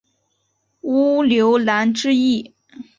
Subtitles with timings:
[0.81, 2.55] 乌牛栏之役。